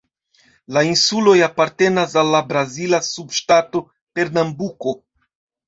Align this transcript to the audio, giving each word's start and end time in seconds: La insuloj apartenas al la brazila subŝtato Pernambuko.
La 0.77 0.81
insuloj 0.87 1.35
apartenas 1.47 2.17
al 2.23 2.33
la 2.37 2.41
brazila 2.53 3.03
subŝtato 3.11 3.85
Pernambuko. 4.17 4.99